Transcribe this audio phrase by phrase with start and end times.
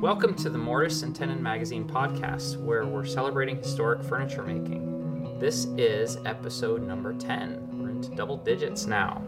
[0.00, 5.38] Welcome to the Mortise and Tenon Magazine podcast, where we're celebrating historic furniture making.
[5.38, 7.78] This is episode number 10.
[7.80, 9.22] We're into double digits now.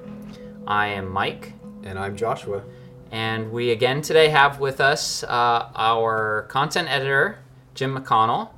[0.66, 1.54] I am Mike,
[1.84, 2.62] And I'm Joshua.
[3.10, 7.38] and we again today have with us uh, our content editor,
[7.74, 8.50] Jim McConnell,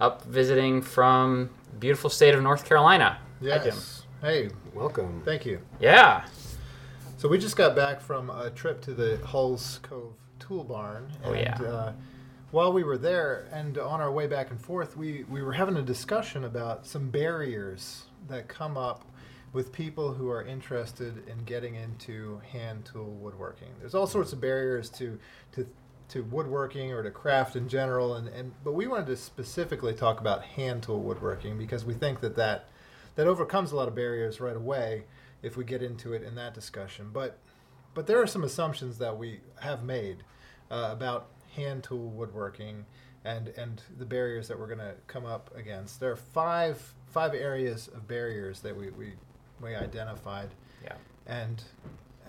[0.00, 3.18] up visiting from beautiful state of North Carolina.
[3.42, 3.64] Hi, Jim.
[3.66, 4.02] Yes.
[4.22, 5.22] Hey, Welcome.
[5.24, 5.60] thank you.
[5.80, 6.24] Yeah.
[7.18, 10.14] So we just got back from a trip to the Hulls Cove
[10.50, 11.06] Tool Barn.
[11.24, 11.62] Oh, and, yeah.
[11.62, 11.92] Uh,
[12.50, 15.76] while we were there and on our way back and forth, we, we were having
[15.76, 19.04] a discussion about some barriers that come up
[19.52, 23.68] with people who are interested in getting into hand tool woodworking.
[23.78, 25.20] There's all sorts of barriers to
[25.52, 25.68] to
[26.08, 30.20] to woodworking or to craft in general, and, and but we wanted to specifically talk
[30.20, 32.68] about hand tool woodworking because we think that that
[33.14, 35.04] that overcomes a lot of barriers right away
[35.42, 37.10] if we get into it in that discussion.
[37.12, 37.38] But
[37.94, 40.24] but there are some assumptions that we have made
[40.70, 42.84] uh, about hand tool woodworking
[43.24, 46.00] and and the barriers that we're going to come up against.
[46.00, 49.12] There are five five areas of barriers that we we,
[49.60, 50.50] we identified.
[50.82, 50.94] Yeah.
[51.26, 51.62] And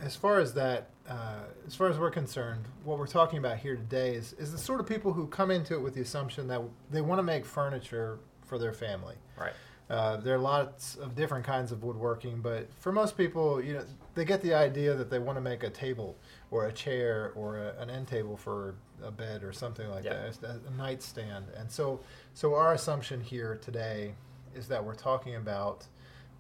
[0.01, 3.75] as far as that, uh, as far as we're concerned, what we're talking about here
[3.75, 6.61] today is is the sort of people who come into it with the assumption that
[6.89, 9.15] they want to make furniture for their family.
[9.37, 9.53] Right.
[9.89, 13.83] Uh, there are lots of different kinds of woodworking, but for most people, you know,
[14.13, 16.17] they get the idea that they want to make a table
[16.51, 20.29] or a chair or a, an end table for a bed or something like Yeah.
[20.41, 21.45] that, a, a nightstand.
[21.57, 21.99] And so,
[22.33, 24.13] so our assumption here today
[24.53, 25.85] is that we're talking about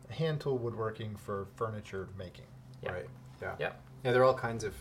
[0.09, 2.45] hand tool woodworking for furniture making.
[2.83, 2.91] Yeah.
[2.91, 3.09] Right.
[3.41, 3.55] Yeah.
[3.59, 3.71] Yeah.
[4.03, 4.73] Yeah, there are all kinds of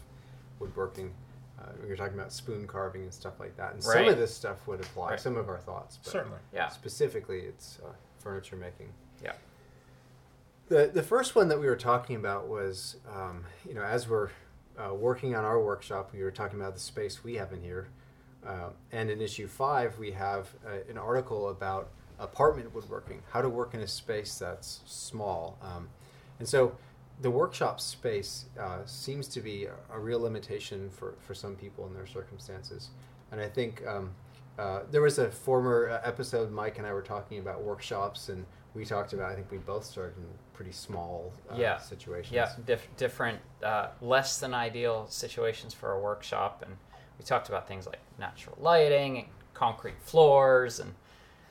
[0.59, 1.13] woodworking.
[1.61, 3.75] Uh, we were talking about spoon carving and stuff like that.
[3.75, 5.21] And some of this stuff would apply, Right.
[5.21, 5.99] some of our thoughts.
[6.03, 6.39] But Certainly.
[6.53, 6.69] Yeah.
[6.69, 8.89] Specifically, it's uh, furniture making.
[9.23, 9.33] Yeah.
[10.71, 14.29] The, the first one that we were talking about was, um, you know, as we're
[14.79, 17.89] uh, working on our workshop, we were talking about the space we have in here.
[18.47, 21.89] Uh, and in issue five, we have uh, an article about
[22.21, 25.59] apartment woodworking, how to work in a space that's small.
[25.61, 25.89] Um,
[26.39, 26.77] and so
[27.21, 31.85] the workshop space uh, seems to be a, a real limitation for, for some people
[31.89, 32.91] in their circumstances.
[33.33, 34.13] And I think um,
[34.57, 38.47] uh, there was a former uh, episode, Mike and I were talking about workshops, and
[38.75, 41.79] we talked about, I think we both started in pretty small uh, Yeah.
[41.79, 42.33] situations.
[42.33, 46.77] Yeah, diff- different, uh, less than ideal situations for a workshop, and
[47.19, 50.95] we talked about things like natural lighting, and concrete floors, and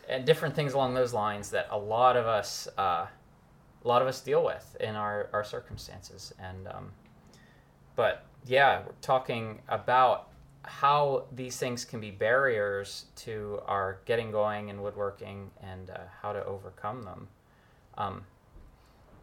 [0.08, 3.06] and different things along those lines that a lot of us, uh,
[3.84, 6.92] a lot of us deal with in our our circumstances, and um,
[7.96, 10.29] but yeah, we're talking about
[10.64, 16.34] how these things can be barriers to our getting going in woodworking and uh, how
[16.34, 17.28] to overcome them.
[17.98, 18.24] Um,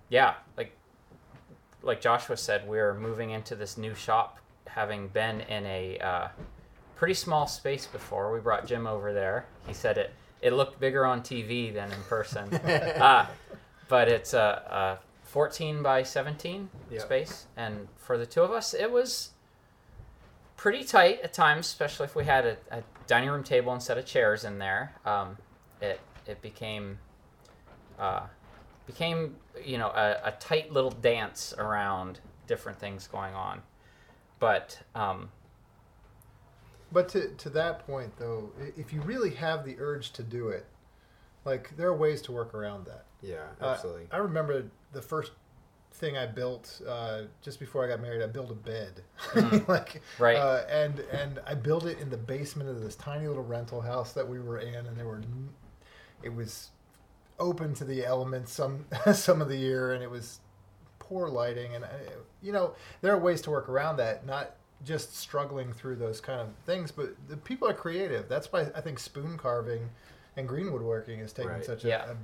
[0.09, 0.73] yeah, like
[1.83, 6.29] like Joshua said, we're moving into this new shop, having been in a uh,
[6.97, 8.33] pretty small space before.
[8.33, 9.47] We brought Jim over there.
[9.67, 13.27] He said it it looked bigger on TV than in person, uh,
[13.89, 17.01] but it's a, a 14 by 17 Yeah.
[17.01, 19.31] space, and for the two of us, it was
[20.57, 24.07] pretty tight at times, especially if we had a, a dining room table instead of
[24.07, 24.95] chairs in there.
[25.05, 25.39] Um,
[25.81, 26.99] it it became
[27.99, 28.27] uh,
[28.87, 33.63] became you know a, a tight little dance around different things going on
[34.39, 35.31] but um,
[36.93, 40.67] But to, to that point, though, if you really have the urge to do it,
[41.45, 43.07] like there are ways to work around that.
[43.23, 44.09] Yeah, Uh, absolutely.
[44.11, 45.33] I remember the first
[45.97, 48.23] thing I built uh, just before I got married.
[48.23, 49.03] I built a bed,
[49.33, 49.67] Mm.
[49.75, 50.37] like Right.
[50.37, 54.13] uh, and and I built it in the basement of this tiny little rental house
[54.13, 55.23] that we were in, and there were
[56.23, 56.71] it was
[57.39, 60.41] open to the elements some some of the year, and it was
[60.99, 61.89] poor lighting, and I,
[62.43, 64.53] you know there are ways to work around that, not
[64.85, 68.29] just struggling through those kind of things, but the people are creative.
[68.29, 69.89] That's why I think spoon carving
[70.37, 71.65] and green woodworking is taking Right.
[71.65, 72.11] such a, Yeah.
[72.11, 72.17] a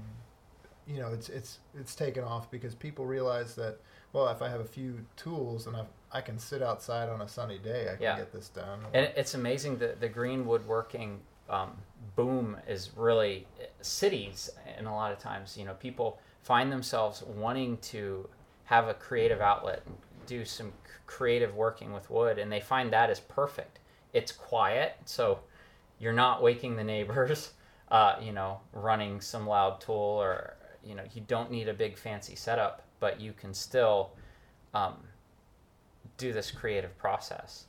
[0.86, 3.78] you know it's it's it's taken off because people realize that
[4.12, 7.28] well if I have a few tools and I I can sit outside on a
[7.28, 8.16] sunny day I can Yeah.
[8.16, 8.80] get this done.
[8.92, 11.76] and it's amazing that the green woodworking um,
[12.16, 13.46] boom is really
[13.80, 18.28] cities and a lot of times you know people find themselves wanting to
[18.64, 19.96] have a creative outlet and
[20.26, 20.72] do some
[21.06, 23.78] creative working with wood and they find that is perfect
[24.12, 25.40] it's quiet so
[25.98, 27.52] you're not waking the neighbors
[27.90, 31.96] uh, you know running some loud tool or you know you don't need a big
[31.96, 34.10] fancy setup but you can still
[34.74, 34.94] um,
[36.16, 37.66] do this creative process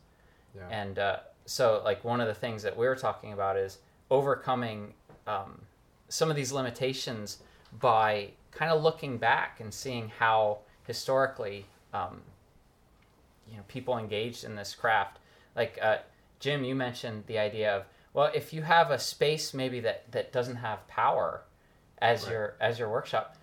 [0.55, 0.67] yeah.
[0.69, 3.79] and uh, so, like, one of the things that we're talking about is
[4.09, 4.93] overcoming
[5.27, 5.61] um,
[6.07, 7.39] some of these limitations
[7.79, 12.21] by kind of looking back and seeing how historically, um,
[13.49, 15.19] you know, people engaged in this craft.
[15.55, 15.97] Like, uh,
[16.39, 20.31] Jim, you mentioned the idea of well, if you have a space maybe that that
[20.31, 21.41] doesn't have power
[22.03, 22.31] as Right.
[22.33, 23.35] your as your workshop,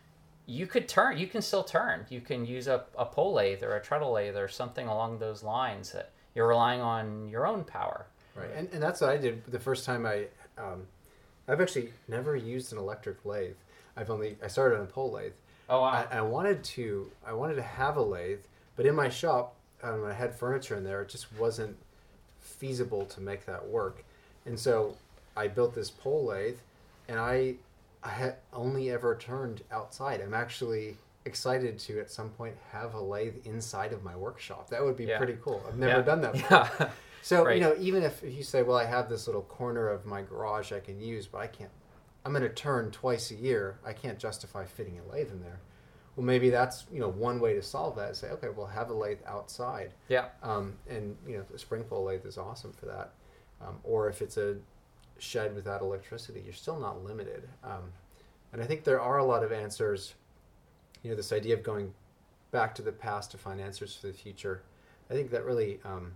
[0.46, 1.18] you could turn.
[1.18, 2.06] You can still turn.
[2.10, 5.42] You can use a, a pole lathe or a treadle lathe or something along those
[5.42, 8.06] lines that you're relying on your own power.
[8.36, 10.26] Right, and, and that's what I did the first time I.
[10.56, 10.86] Um,
[11.48, 13.56] I've actually never used an electric lathe.
[13.96, 15.32] I've only I started on a pole lathe.
[15.68, 16.06] Oh wow.
[16.10, 18.40] I, I wanted to I wanted to have a lathe,
[18.76, 21.76] but in my shop um, when I had furniture in there, it just wasn't
[22.40, 24.04] feasible to make that work.
[24.44, 24.96] And so
[25.36, 26.58] I built this pole lathe,
[27.08, 27.54] and I
[28.02, 30.20] I had only ever turned outside.
[30.20, 34.70] I'm actually excited to at some point have a lathe inside of my workshop.
[34.70, 35.18] That would be Yeah.
[35.18, 35.62] pretty cool.
[35.68, 36.02] I've never Yeah.
[36.02, 36.32] done that.
[36.38, 36.70] Before.
[36.80, 36.90] Yeah.
[37.22, 37.56] So Right.
[37.56, 40.72] you know, even if you say, "Well, I have this little corner of my garage
[40.72, 41.70] I can use, but I can't.
[42.24, 43.78] I'm going to turn twice a year.
[43.84, 45.60] I can't justify fitting a lathe in there."
[46.16, 48.12] Well, maybe that's you know one way to solve that.
[48.12, 50.28] Is say, okay, we'll have a lathe outside, yeah.
[50.42, 53.12] um, and you know the spring pole lathe is awesome for that.
[53.60, 54.56] Um, or if it's a
[55.20, 57.48] shed without electricity, you're still not limited.
[57.62, 57.92] Um,
[58.52, 60.14] and I think there are a lot of answers.
[61.02, 61.94] You know, this idea of going
[62.50, 64.62] back to the past to find answers for the future.
[65.10, 66.12] I think that really um,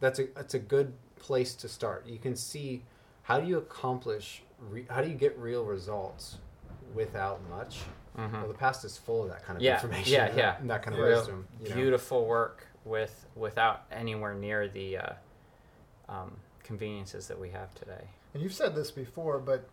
[0.00, 2.06] that's a that's a good place to start.
[2.06, 2.82] You can see
[3.22, 6.38] how do you accomplish re- how do you get real results
[6.94, 7.80] without much.
[8.18, 8.32] Mhm.
[8.32, 10.12] Well, the past is full of that kind of Yeah, information.
[10.12, 10.34] yeah, yeah.
[10.34, 11.46] that, that kind of Real wisdom.
[11.62, 11.74] you know?
[11.76, 15.12] Beautiful work with without anywhere near the uh,
[16.08, 16.36] um,
[16.80, 18.04] conveniences that we have today.
[18.32, 19.68] And you've said this before, but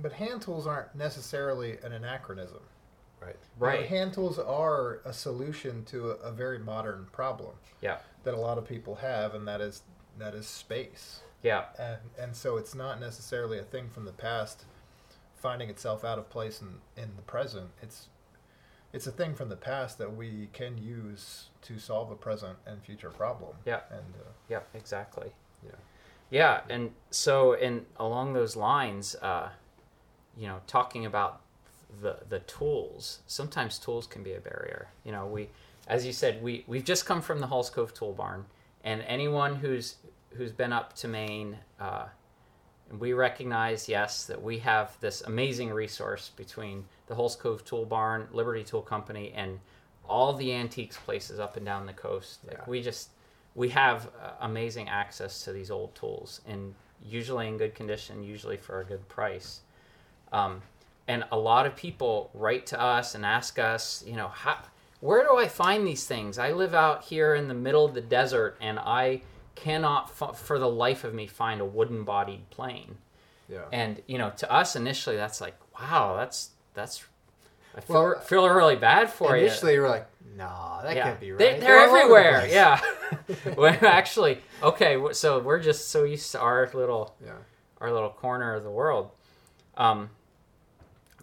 [0.00, 2.60] but hand tools aren't necessarily an anachronism.
[3.20, 3.34] Right.
[3.34, 3.86] You know, Right.
[3.88, 7.98] hand tools are a solution to a, a very modern problem Yeah.
[8.22, 9.82] that a lot of people have, and that is
[10.18, 11.22] that is space.
[11.42, 11.64] Yeah.
[11.76, 14.64] And and so it's not necessarily a thing from the past
[15.34, 16.68] finding itself out of place in,
[17.02, 17.70] in the present.
[17.82, 18.08] It's
[18.92, 22.80] it's a thing from the past that we can use to solve a present and
[22.80, 23.56] future problem.
[23.66, 23.80] Yeah.
[23.90, 24.60] And uh, Yeah.
[24.74, 25.32] Exactly.
[25.64, 25.72] Yeah.
[26.30, 29.48] Yeah, and so in along those lines, uh,
[30.36, 31.40] you know, talking about
[32.00, 33.20] the the tools.
[33.26, 34.88] Sometimes tools can be a barrier.
[35.04, 35.48] You know, we,
[35.86, 38.44] as you said, we we've just come from the Hulls Cove Tool Barn,
[38.84, 39.96] and anyone who's
[40.34, 42.04] who's been up to Maine, uh,
[42.98, 48.28] we recognize yes that we have this amazing resource between the Hulls Cove Tool Barn,
[48.32, 49.58] Liberty Tool Company, and
[50.06, 52.40] all the antiques places up and down the coast.
[52.46, 52.64] Like Yeah.
[52.66, 53.10] we just
[53.58, 56.72] we have uh, amazing access to these old tools and
[57.04, 59.62] usually in good condition, usually for a good price.
[60.32, 60.62] Um,
[61.08, 64.58] and a lot of people write to us and ask us, you know, how,
[65.00, 66.38] where do I find these things?
[66.38, 69.22] I live out here in the middle of the desert and I
[69.56, 72.98] cannot, f- for the life of me, find a wooden bodied plane.
[73.48, 73.64] Yeah.
[73.72, 77.04] And, you know, to us initially, that's like, wow, that's, that's,
[77.76, 79.44] I feel, Well, feel really bad for you.
[79.46, 80.06] Initially, you were like,
[80.36, 81.04] "Nah, that Yeah.
[81.04, 82.40] can't be right." They, they're, all over the everywhere.
[82.40, 82.52] place.
[82.52, 82.80] Yeah.
[83.56, 84.98] well, actually, okay.
[85.12, 87.32] So we're just so used to our little Yeah.
[87.80, 89.10] our little corner of the world.
[89.76, 90.10] Um,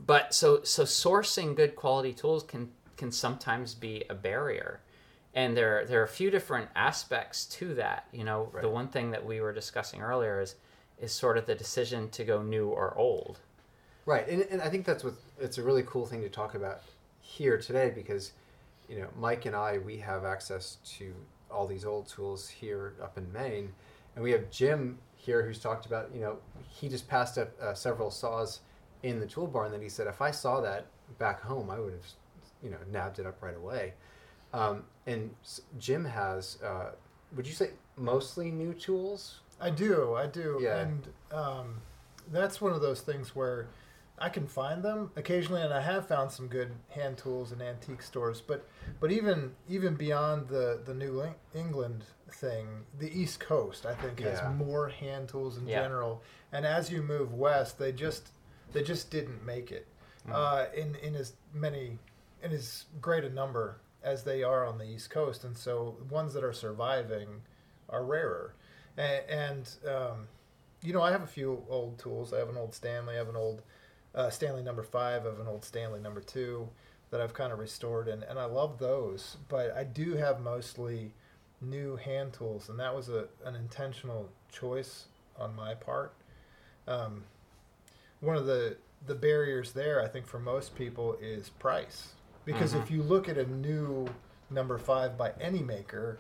[0.06, 4.80] but so so sourcing good quality tools can can sometimes be a barrier,
[5.34, 8.08] and there there are a few different aspects to that.
[8.12, 10.56] You know, the one thing that we were discussing earlier is
[11.00, 13.40] is sort of the decision to go new or old.
[14.06, 16.82] Right, and, and I think that's what it's a really cool thing to talk about
[17.22, 18.34] here today because,
[18.88, 21.14] you know, Mike and I we have access to
[21.50, 23.74] all these old tools here up in Maine,
[24.16, 26.38] and we have Jim here who's talked about you know
[26.70, 28.60] he just passed up uh, several saws
[29.02, 30.86] in the tool barn that he said if I saw that
[31.18, 32.06] back home I would have
[32.62, 33.94] you know nabbed it up right away,
[34.54, 35.32] um, and
[35.80, 36.92] Jim has uh,
[37.36, 39.40] would you say mostly new tools?
[39.60, 40.80] I do, I do, Yeah.
[40.82, 41.82] and um,
[42.32, 43.68] that's one of those things where
[44.18, 48.02] I can find them occasionally, and I have found some good hand tools in antique
[48.02, 48.42] stores.
[48.42, 48.66] But
[49.00, 51.22] but even even beyond the the New
[51.54, 55.82] England thing, the East Coast I think has more hand tools in Yeah.
[55.82, 56.24] general.
[56.52, 58.30] And as you move west, they just
[58.72, 59.86] they just didn't make it
[60.32, 62.00] uh, in in as many
[62.42, 66.34] in as great a number as they are on the East Coast, and so ones
[66.36, 67.42] that are surviving
[67.90, 68.54] are rarer.
[68.98, 70.28] And, and um,
[70.82, 72.32] you know, I have a few old tools.
[72.32, 73.16] I have an old Stanley.
[73.16, 73.62] I have an old
[74.16, 75.26] uh, Stanley number five.
[75.26, 76.68] of an old Stanley number two
[77.12, 79.38] that I've kind of restored, and, and I love those.
[79.50, 81.12] But I do have mostly
[81.62, 85.06] new hand tools, and that was a an intentional choice
[85.38, 86.14] on my part.
[86.88, 87.24] Um,
[88.22, 92.82] one of the the barriers there, I think, for most people is price, because Mhm.
[92.82, 94.08] if you look at a new
[94.50, 96.18] number five by any maker,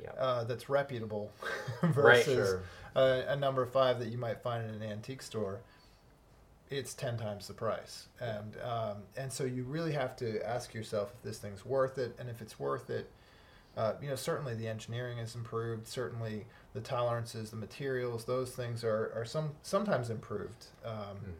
[0.00, 0.12] Yeah.
[0.12, 1.30] uh, that's reputable
[1.82, 1.92] Right.
[2.24, 2.62] versus Sure.
[2.94, 5.60] a, a number five that you might find in an antique store,
[6.78, 11.12] it's ten times the price, and um, and so you really have to ask yourself
[11.14, 13.10] if this thing's worth it, and if it's worth it,
[13.76, 15.86] uh, you know, certainly the engineering has improved.
[15.86, 20.66] Certainly the tolerances, the materials, those things are, are some sometimes improved.
[20.84, 20.92] Um,
[21.24, 21.34] Mhm.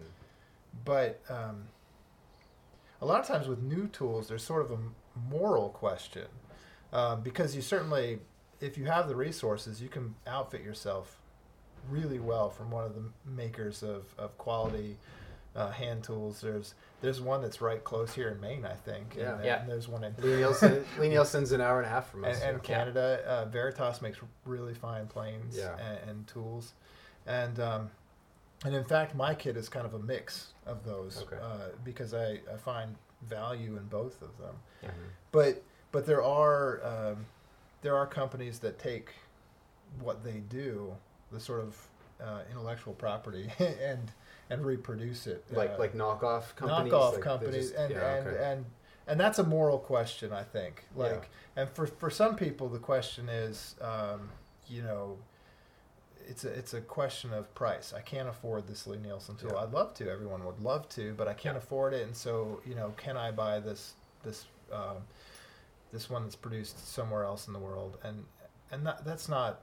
[0.84, 1.64] but um,
[3.00, 4.78] a lot of times with new tools, there's sort of a
[5.28, 6.26] moral question
[6.92, 8.20] um, because you certainly,
[8.60, 11.18] if you have the resources, you can outfit yourself
[11.90, 14.96] really well from one of the makers of, of quality
[15.56, 16.40] uh, hand tools.
[16.40, 19.14] There's there's one that's right close here in Maine, I think.
[19.16, 19.34] Yeah.
[19.36, 19.60] And, Yeah.
[19.60, 22.40] and there's one in Lie Nielsen, Lie-Nielsen's an hour and a half from us.
[22.42, 22.62] and yeah.
[22.62, 23.22] Canada.
[23.26, 25.76] Uh, Veritas makes really fine planes Yeah.
[25.78, 26.72] and, and tools,
[27.26, 27.90] and um,
[28.64, 31.36] and in fact, my kit is kind of a mix of those Okay.
[31.42, 32.94] uh, because I, I find
[33.28, 34.54] value in both of them.
[34.84, 34.90] Mhm.
[35.32, 37.26] But but there are um,
[37.82, 39.12] there are companies that take
[40.00, 40.94] what they do,
[41.32, 41.76] the sort of
[42.22, 44.10] uh, intellectual property, and
[44.50, 46.92] and reproduce it like uh, like knockoff companies.
[46.92, 48.44] knockoff like companies just- and yeah, and, okay.
[48.52, 48.64] and
[49.06, 51.02] and that's a moral question i think Yeah.
[51.04, 54.28] like and for for some people the question is um,
[54.68, 55.18] you know
[56.28, 59.62] it's a it's a question of price i can't afford this Lie-Nielsen tool Yeah.
[59.62, 62.74] i'd love to everyone would love to but i can't afford it and so you
[62.76, 64.98] know can i buy this this um,
[65.92, 68.24] this one that's produced somewhere else in the world and
[68.70, 69.62] and that, that's not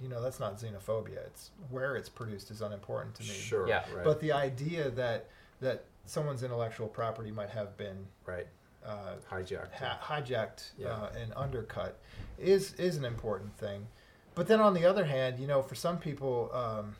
[0.00, 3.68] you know that's not xenophobia it's where it's produced is unimportant to me Sure.
[3.68, 3.84] Yeah.
[3.94, 4.04] Right.
[4.04, 5.26] but the idea that
[5.60, 8.46] that someone's intellectual property might have been right.
[8.84, 9.72] uh, Hijacked.
[9.72, 10.88] ha- hijacked Yeah.
[10.88, 11.98] uh, and undercut
[12.38, 13.86] is is an important thing.
[14.34, 16.96] But then on the other hand, you know, for some people, um,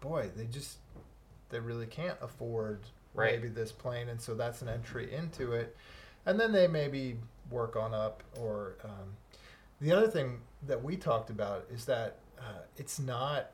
[0.00, 0.78] boy, they just
[1.50, 2.80] they really can't afford
[3.12, 3.34] Right.
[3.34, 5.76] maybe this plane, and so that's an entry into it.
[6.26, 7.18] And then they maybe
[7.50, 8.22] work on up.
[8.40, 9.14] Or um,
[9.80, 12.44] the other thing that we talked about is that uh,
[12.76, 13.50] it's not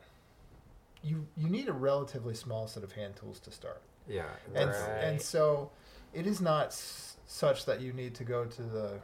[1.03, 4.23] you you need a relatively small set of hand tools to start yeah.
[4.55, 5.03] and Right.
[5.03, 5.69] and so
[6.13, 8.99] it is not s- such that you need to go to the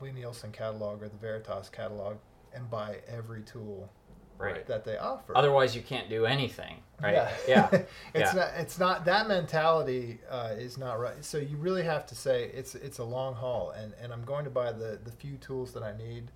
[0.00, 2.16] Lie-Nielsen catalog or the Veritas catalog
[2.52, 3.90] and buy every tool
[4.38, 4.66] Right.
[4.66, 5.34] that they offer.
[5.34, 6.82] Otherwise, you can't do anything.
[7.02, 7.14] Right.
[7.14, 7.68] Yeah, Yeah.
[8.14, 8.40] it's Yeah.
[8.40, 8.48] not.
[8.58, 11.24] It's not that mentality uh, is not right.
[11.24, 14.44] So you really have to say it's it's a long haul, and and I'm going
[14.44, 16.30] to buy the the few tools that I need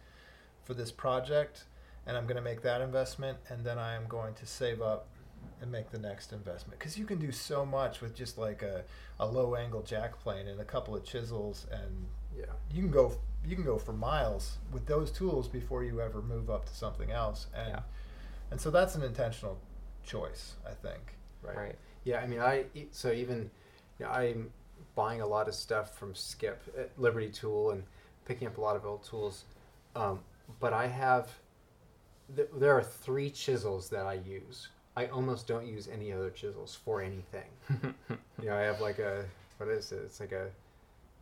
[0.64, 1.64] for this project,
[2.06, 5.06] and I'm going to make that investment, and then I am going to save up
[5.62, 8.82] and make the next investment because you can do so much with just like a,
[9.18, 12.06] a low angle jack plane and a couple of chisels and
[12.38, 12.44] yeah.
[12.72, 13.12] you can go
[13.46, 17.10] you can go for miles with those tools before you ever move up to something
[17.10, 17.80] else and Yeah.
[18.50, 19.58] and so that's an intentional
[20.04, 21.56] choice i think Right.
[21.56, 21.76] Right.
[22.04, 23.50] Yeah, I mean, I e- so even
[23.98, 24.50] you know, I'm
[24.94, 27.82] buying a lot of stuff from Skip at Liberty Tool and
[28.24, 29.44] picking up a lot of old tools,
[29.96, 30.20] um,
[30.58, 31.30] but I have
[32.36, 34.68] th- there are three chisels that I use.
[34.96, 37.48] I almost don't use any other chisels for anything.
[38.42, 39.24] you know, I have like a
[39.58, 40.00] what is it?
[40.04, 40.48] It's like a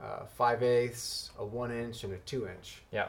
[0.02, 2.82] uh, five eighths, a one inch, and a two inch.
[2.92, 3.08] Yeah.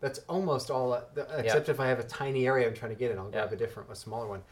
[0.00, 0.92] That's almost all.
[0.92, 1.02] uh,
[1.38, 3.54] Except if I have a tiny area I'm trying to get in, I'll grab Yeah.
[3.54, 4.42] a different, a smaller one.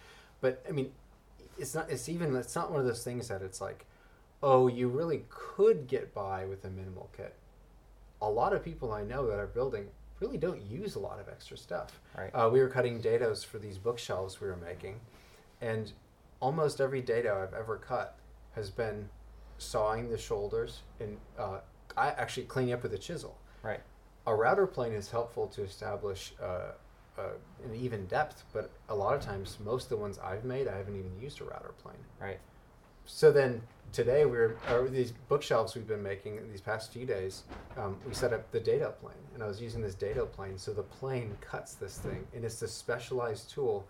[0.41, 0.93] But I mean,
[1.59, 1.91] it's not.
[1.91, 2.35] It's even.
[2.37, 3.85] It's not one of those things that it's like,
[4.43, 7.35] oh, you really could get by with a minimal kit.
[8.23, 9.89] A lot of people I know that are building
[10.21, 12.01] really don't use a lot of extra stuff.
[12.17, 12.31] Right.
[12.31, 15.01] Uh, we were cutting dados for these bookshelves we were making,
[15.61, 15.93] and
[16.41, 18.19] almost every dado I've ever cut
[18.55, 19.09] has been
[19.59, 21.61] sawing the shoulders and uh,
[21.97, 23.39] I actually cleaning up with a chisel.
[23.63, 23.81] Right.
[24.27, 26.73] A router plane is helpful to establish uh,
[27.19, 27.23] uh,
[27.65, 30.77] an even depth, but a lot of times, most of the ones I've made, I
[30.77, 31.97] haven't even used a router plane.
[32.21, 32.39] Right.
[33.07, 37.45] So then today we're or these bookshelves we've been making these past few days.
[37.77, 40.59] Um, we set up the dado plane, and I was using this dado plane.
[40.59, 43.87] So the plane cuts this thing, and it's a specialized tool.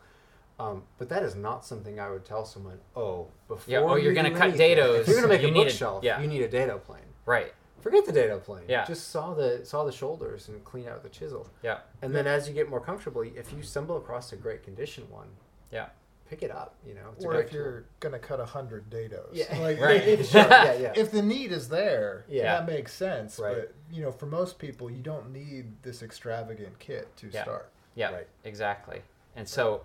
[0.61, 2.79] Um, but that is not something I would tell someone.
[2.95, 5.51] Oh, before Yeah, oh, you you're gonna cut anything, dados, you're gonna make you a
[5.51, 6.21] need a- bookshelf, yeah.
[6.21, 7.03] you need a dado plane.
[7.27, 7.53] Right.
[7.81, 8.65] Forget the dado plane.
[8.69, 8.85] Yeah.
[8.85, 11.49] Just saw the saw the shoulders and clean out the chisel.
[11.63, 11.79] Yeah.
[12.03, 15.29] And then as you get more comfortable, if you stumble across a great condition one,
[15.71, 15.89] Yeah.
[16.29, 16.75] Pick it up.
[16.87, 19.59] You know, it's or great if you're gonna cut a hundred dados Yeah.
[19.59, 20.03] like, Right.
[20.03, 20.93] if, Sure, yeah, yeah.
[20.97, 22.45] if the need is there Yeah.
[22.45, 23.57] that makes sense Right.
[23.57, 27.43] but you know for most people you don't need this extravagant kit to Yeah.
[27.43, 28.27] start Yeah, Right.
[28.43, 29.03] exactly.
[29.37, 29.83] And so,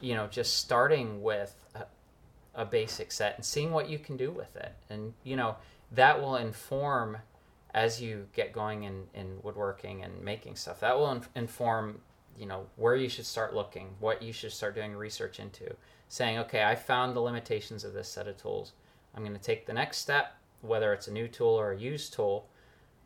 [0.00, 1.84] you know, just starting with a,
[2.54, 4.72] a basic set and seeing what you can do with it.
[4.88, 5.56] And, you know,
[5.90, 7.18] that will inform
[7.74, 10.80] as you get going in, in woodworking and making stuff.
[10.80, 12.00] That will in- inform,
[12.38, 15.74] you know, where you should start looking, what you should start doing research into.
[16.08, 18.72] Saying, okay, I found the limitations of this set of tools.
[19.14, 22.12] I'm going to take the next step, whether it's a new tool or a used
[22.12, 22.48] tool.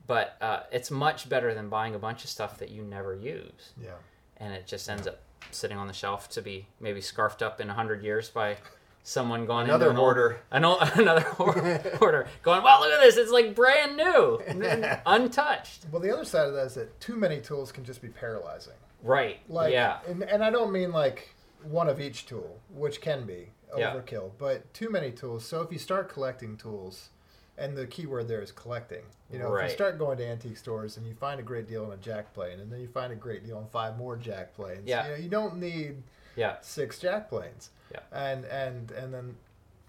[0.07, 3.73] But uh, it's much better than buying a bunch of stuff that you never use
[3.83, 3.91] yeah
[4.39, 5.19] and it just ends up
[5.51, 8.57] sitting on the shelf to be maybe scarfed up in 100 years by
[9.03, 10.41] someone going Another into an old- hoarder.
[10.51, 11.21] an old, another
[11.99, 14.41] hoarder going, wow, look at this, it's like brand new,
[15.07, 15.87] untouched.
[15.91, 18.75] Well, the other side of that is that too many tools can just be paralyzing.
[19.03, 19.41] Right.
[19.49, 19.99] Like, yeah.
[20.09, 21.31] and, and I don't mean like
[21.63, 23.93] one of each tool, which can be Yeah.
[23.95, 25.45] overkill, but too many tools.
[25.45, 27.11] So if you start collecting tools,
[27.59, 29.03] and the key word there is collecting.
[29.33, 31.87] You know, if you start going to antique stores and you find a great deal
[31.87, 34.55] on a jack plane, and then you find a great deal on five more jack
[34.55, 34.83] planes.
[34.85, 35.05] Yeah.
[35.07, 36.03] You, know, you don't need
[36.37, 36.57] Yeah.
[36.61, 37.71] six jack planes.
[37.91, 38.01] Yeah.
[38.13, 39.37] And and and then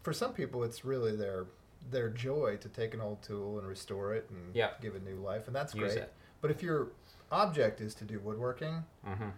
[0.02, 1.46] for some people it's really their
[1.92, 4.70] their joy to take an old tool and restore it and Yeah.
[4.82, 6.04] give it new life and that's Use great.
[6.04, 6.14] it.
[6.40, 6.88] But if your
[7.32, 9.30] object is to do woodworking, hmm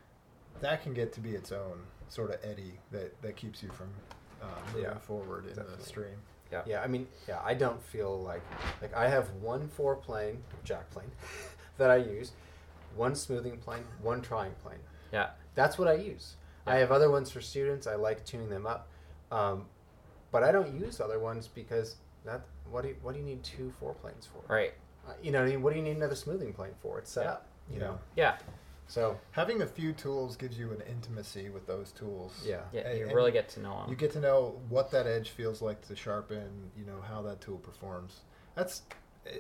[0.62, 1.80] that can get to be its own
[2.10, 3.88] sort of eddy that, that keeps you from
[4.42, 5.78] uh, moving Yeah, forward in definitely.
[5.78, 6.18] the stream.
[6.52, 8.42] Yeah, yeah, I mean, yeah, I don't feel like
[8.82, 11.12] like I have one four plane jack plane
[11.78, 12.32] that I use,
[12.96, 14.80] one smoothing plane, one trying plane.
[15.14, 15.30] Yeah.
[15.56, 16.36] That's what I use.
[16.68, 17.88] I have other ones for students.
[17.88, 18.90] I like tuning them up,
[19.32, 19.66] um,
[20.32, 23.44] but I don't use other ones because that what do you, what do you need
[23.44, 24.42] two four planes for?
[24.54, 24.74] Right.
[25.08, 25.62] Uh, you know, what, I mean?
[25.62, 27.00] what do you need another smoothing plane for?
[27.00, 27.32] It's set Yeah.
[27.32, 27.46] up.
[27.70, 27.86] You Yeah.
[27.86, 28.38] know, Yeah.
[28.88, 32.44] so Having a few tools gives you an intimacy with those tools.
[32.46, 32.82] yeah, Yeah.
[32.88, 33.90] And- You really get to know them.
[33.90, 37.42] You get to know what that edge feels like to sharpen, you know, how that
[37.42, 38.22] tool performs.
[38.56, 38.82] That's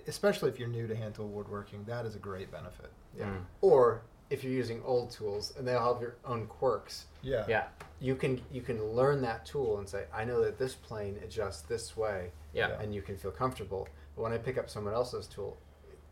[0.07, 2.91] especially if you're new to hand tool woodworking, that is a great benefit.
[3.15, 3.25] yeah.
[3.25, 3.45] Mm.
[3.61, 7.45] Or if you're using old tools and they all have your own quirks, Yeah.
[7.47, 7.69] Yeah.
[7.99, 11.63] you can you can learn that tool and say, I know that this plane adjusts
[11.63, 12.67] this way, Yeah.
[12.69, 12.81] Yeah.
[12.81, 13.87] and you can feel comfortable.
[14.15, 15.57] But when I pick up someone else's tool,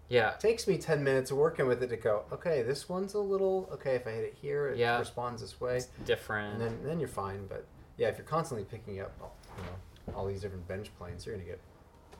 [0.09, 0.33] Yeah.
[0.33, 3.19] it takes me ten minutes of working with it to go, okay, this one's a
[3.19, 3.95] little okay.
[3.95, 4.99] If I hit it here, it Yeah.
[4.99, 6.53] responds this way, It's different.
[6.53, 7.45] and then then you're fine.
[7.47, 7.65] But
[7.97, 9.11] yeah, if you're constantly picking up,
[9.57, 11.59] you know, all these different bench planes, you're gonna get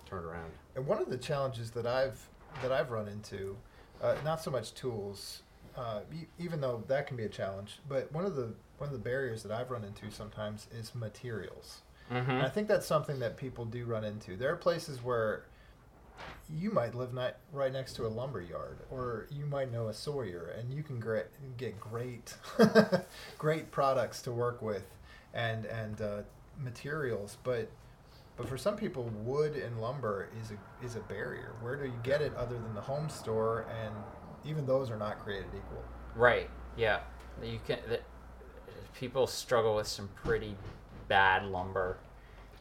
[0.05, 0.51] turned around.
[0.75, 2.27] And one of the challenges that I've
[2.61, 3.55] that I've run into,
[4.01, 5.43] uh, not so much tools,
[5.75, 6.01] uh,
[6.39, 9.43] even though that can be a challenge, but one of the one of the barriers
[9.43, 11.81] that I've run into sometimes is materials.
[12.09, 14.35] hmm And I think that's something that people do run into.
[14.37, 15.45] There are places where
[16.49, 19.93] you might live ni- right next to a lumber yard, or you might know a
[19.93, 21.25] sawyer, and you can gra-
[21.57, 22.35] get great,
[23.37, 24.85] great products to work with,
[25.33, 26.21] and and uh,
[26.57, 27.37] materials.
[27.43, 27.69] But
[28.37, 31.53] but for some people, wood and lumber is a is a barrier.
[31.61, 33.65] Where do you get it other than the home store?
[33.83, 33.93] And
[34.45, 35.83] even those are not created equal.
[36.15, 36.49] Right.
[36.77, 36.99] Yeah.
[37.43, 37.79] You can.
[37.89, 37.99] The,
[38.93, 40.55] people struggle with some pretty
[41.07, 41.97] bad lumber.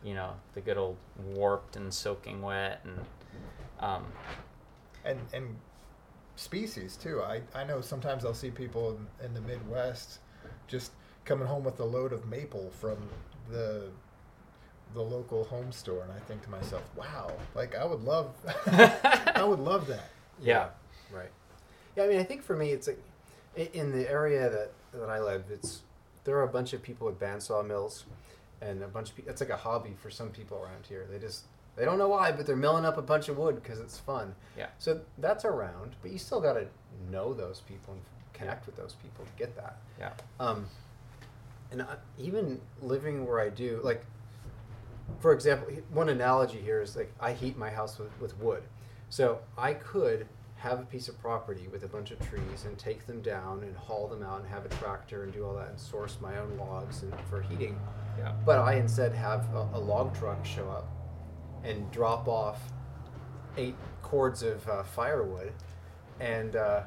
[0.05, 0.97] You know, the good old
[1.35, 3.01] warped and soaking wet, and
[3.81, 4.05] um,
[5.05, 5.57] and and
[6.37, 7.23] species too.
[7.23, 10.19] I, I know sometimes I'll see people in, in the Midwest
[10.69, 10.93] just
[11.25, 12.99] coming home with a load of maple from
[13.51, 13.89] the
[14.95, 18.31] the local home store, and I think to myself, wow, like I would love,
[18.67, 20.11] I would love that.
[20.41, 20.69] Yeah.
[21.13, 21.31] Right.
[21.97, 23.03] Yeah, I mean, I think for me, it's like
[23.75, 25.83] in the area that, that I live, it's
[26.25, 28.05] there are a bunch of people with bandsaw mills,
[28.61, 29.31] and a bunch of people.
[29.31, 31.07] It's like a hobby for some people around here.
[31.11, 31.45] They just
[31.77, 34.35] they don't know why, but they're milling up a bunch of wood because it's fun.
[34.57, 34.69] Yeah.
[34.79, 36.67] So that's around, but you still got to
[37.11, 39.79] know those people and connect with those people to get that.
[39.99, 40.13] yeah.
[40.41, 40.67] Um,
[41.73, 44.05] and I, even living where I do, like,
[45.21, 48.63] for example, one analogy here is like I heat my house with, with wood.
[49.11, 53.07] So I could have a piece of property with a bunch of trees and take
[53.07, 55.79] them down and haul them out and have a tractor and do all that and
[55.79, 57.79] source my own logs and for heating.
[58.19, 58.33] Yeah.
[58.45, 60.89] But I instead have a, a log truck show up
[61.67, 62.61] and drop off
[63.57, 65.53] eight cords of uh, firewood,
[66.21, 66.83] and uh,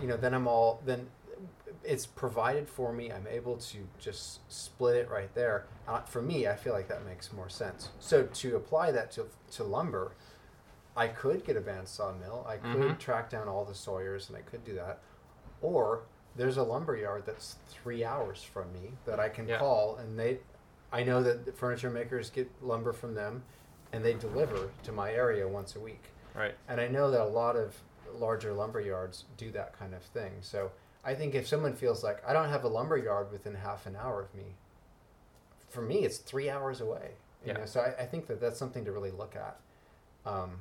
[0.00, 1.06] you know then I'm all then
[1.84, 3.12] it's provided for me.
[3.12, 5.66] I'm able to just split it right there.
[5.86, 7.90] Uh, for me, I feel like that makes more sense.
[8.00, 10.12] So to apply that to to lumber,
[10.96, 12.44] I could get a bandsaw mill.
[12.48, 12.98] I could Mhm.
[12.98, 14.98] track down all the sawyers, and I could do that.
[15.62, 16.02] Or
[16.36, 19.58] there's a lumber yard that's three hours from me that I can Yeah.
[19.58, 20.40] call, and they,
[20.92, 23.44] I know that the furniture makers get lumber from them,
[23.94, 26.02] and they deliver to my area once a week.
[26.34, 26.54] Right.
[26.68, 27.76] And I know that a lot of
[28.18, 30.32] larger lumber yards do that kind of thing.
[30.40, 30.72] So
[31.04, 33.94] I think if someone feels like I don't have a lumber yard within half an
[33.96, 34.56] hour of me,
[35.68, 37.10] for me it's three hours away.
[37.44, 37.58] You Yeah.
[37.58, 39.60] know, so I, I think that that's something to really look at.
[40.26, 40.60] Um,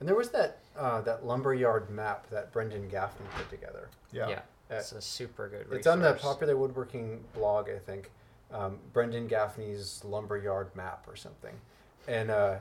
[0.00, 3.88] and there was that uh, that lumber yard map that Brendan Gaffney put together.
[4.12, 4.28] Yeah.
[4.28, 4.42] Yeah.
[4.70, 5.66] Uh, It's a super good.
[5.72, 8.10] It's on the popular woodworking blog, I think.
[8.50, 11.54] Um, Brendan Gaffney's lumberyard map or something,
[12.06, 12.56] and uh,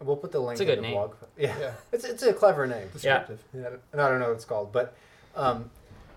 [0.00, 0.92] we'll put the link It's a in good the name.
[0.94, 1.14] blog.
[1.36, 1.72] Yeah, Yeah.
[1.92, 2.88] it's it's a clever name.
[2.92, 3.42] Descriptive.
[3.54, 4.94] Yeah, and I don't know what it's called, but
[5.36, 5.70] um,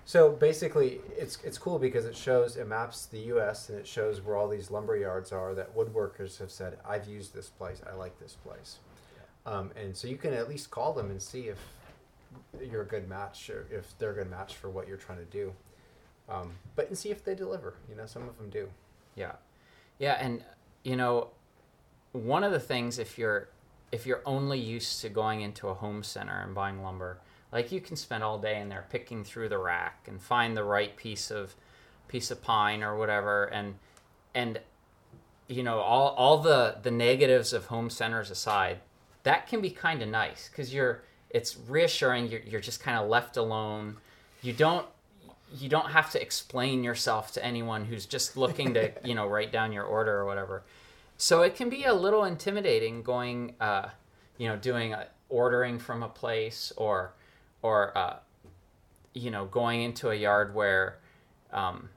[0.05, 3.69] so basically, it's it's cool because it shows it maps the U.S.
[3.69, 7.33] and it shows where all these lumber yards are that woodworkers have said, "I've used
[7.33, 7.81] this place.
[7.89, 8.77] I like this place,"
[9.45, 11.59] um, and so you can at least call them and see if
[12.69, 15.25] you're a good match or if they're a good match for what you're trying to
[15.25, 15.53] do.
[16.29, 17.75] Um, but and see if they deliver.
[17.89, 18.69] You know, some of them do.
[19.15, 19.33] Yeah,
[19.99, 20.43] yeah, and
[20.83, 21.27] you know,
[22.11, 23.49] one of the things if you're
[23.91, 27.19] if you're only used to going into a home center and buying lumber,
[27.51, 30.63] like you can spend all day in there picking through the rack and find the
[30.63, 31.55] right piece of
[32.07, 33.75] piece of pine or whatever and
[34.35, 34.59] and
[35.47, 38.79] you know all all the the negatives of home centers aside,
[39.23, 43.09] that can be kind of nice cuz you're it's reassuring you're you're just kind of
[43.09, 43.97] left alone.
[44.41, 44.85] You don't
[45.53, 49.51] you don't have to explain yourself to anyone who's just looking to you know write
[49.51, 50.63] down your order or whatever
[51.21, 53.89] so it can be a little intimidating going uh,
[54.37, 57.13] you know doing a, ordering from a place or
[57.61, 58.17] or uh,
[59.13, 60.97] you know going into a yard where
[61.53, 61.89] um,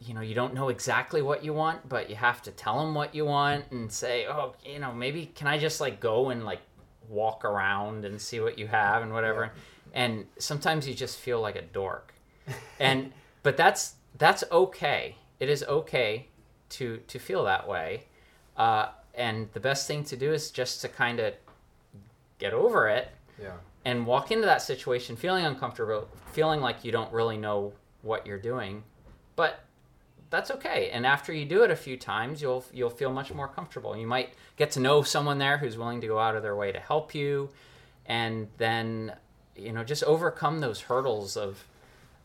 [0.00, 2.94] you know you don't know exactly what you want but you have to tell them
[2.94, 6.44] what you want and say oh you know maybe can i just like go and
[6.44, 6.60] like
[7.08, 9.52] walk around and see what you have and whatever?
[9.92, 12.14] And sometimes you just feel like a dork.
[12.78, 15.16] And but that's that's okay.
[15.40, 16.26] It is okay
[16.70, 18.04] to to feel that way
[18.56, 21.34] uh, and the best thing to do is just to kind of
[22.38, 23.52] get over it Yeah.
[23.84, 28.38] and walk into that situation feeling uncomfortable, feeling like you don't really know what you're
[28.38, 28.82] doing,
[29.36, 29.60] but
[30.30, 30.90] that's okay.
[30.90, 33.96] And after you do it a few times, you'll you'll feel much more comfortable.
[33.96, 36.72] You might get to know someone there who's willing to go out of their way
[36.72, 37.50] to help you,
[38.06, 39.12] and then
[39.54, 41.64] you know just overcome those hurdles of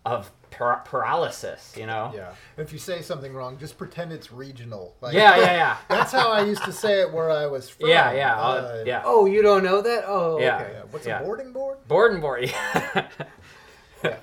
[0.05, 1.73] of par- paralysis.
[1.77, 2.11] You know.
[2.15, 2.33] Yeah.
[2.57, 4.95] If you say something wrong, just pretend it's regional.
[5.01, 5.77] Like, Yeah, yeah, yeah.
[5.89, 7.89] That's how I used to say it where I was from.
[7.89, 9.01] Yeah, yeah, uh, Uh, yeah.
[9.05, 10.03] Oh, you don't know that?
[10.07, 10.55] Oh, Yeah.
[10.61, 10.71] okay.
[10.73, 10.81] yeah.
[10.91, 11.19] What's Yeah.
[11.19, 11.77] a boarding board?
[11.87, 12.51] Board and board.
[14.03, 14.17] Yeah.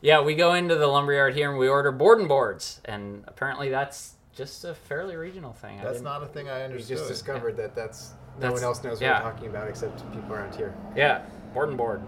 [0.00, 3.68] yeah, we go into the lumberyard here and we order board and boards, and apparently
[3.70, 5.78] that's just a fairly regional thing.
[5.82, 6.90] That's didn't- a thing I understood.
[6.90, 9.22] We just discovered that that's no That's- one else knows what yeah.
[9.22, 10.74] we're talking about except people around here.
[10.96, 11.22] Yeah,
[11.54, 12.00] board and board.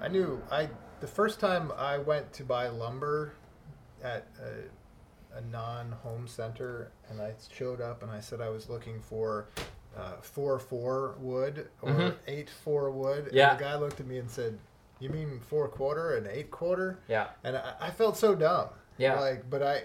[0.00, 0.68] I knew I
[1.00, 3.32] the first time I went to buy lumber
[4.02, 9.00] at a, a non-home center, and I showed up and I said I was looking
[9.00, 9.48] for
[9.96, 12.14] uh, four four wood or Mhm.
[12.26, 13.30] eight four wood.
[13.32, 13.50] Yeah.
[13.52, 14.58] And the guy looked at me and said,
[15.00, 18.68] "You mean four quarter and eight quarter?" Yeah, And I, I felt so dumb.
[18.96, 19.18] Yeah.
[19.18, 19.84] Like, but I.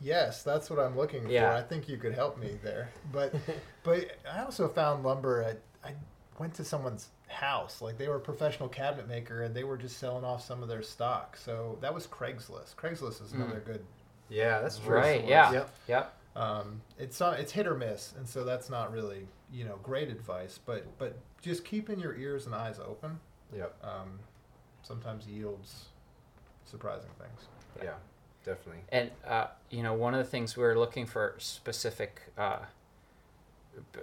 [0.00, 1.50] Yes, that's what I'm looking Yeah.
[1.50, 1.56] for.
[1.56, 2.90] I think you could help me there.
[3.12, 3.34] But
[3.82, 5.92] but I also found lumber at I
[6.38, 7.80] went to someone's house.
[7.82, 10.68] Like they were a professional cabinet maker and they were just selling off some of
[10.68, 11.36] their stock.
[11.36, 12.74] So that was Craigslist.
[12.76, 13.84] Craigslist is another good
[14.28, 14.96] Yeah, that's true.
[14.96, 15.26] right.
[15.26, 15.70] Yeah, Yep.
[15.88, 16.14] yep.
[16.36, 20.08] um, it's not, it's hit or miss, and so that's not really you know great
[20.08, 20.58] advice.
[20.64, 23.18] But but just keeping your ears and eyes open
[23.56, 23.74] Yep.
[23.82, 24.18] um,
[24.82, 25.86] sometimes yields
[26.64, 27.46] surprising things.
[27.82, 27.94] Yeah.
[28.44, 28.82] Definitely.
[28.90, 32.60] And uh, you know, one of the things we were looking for specific uh,
[33.92, 34.00] b-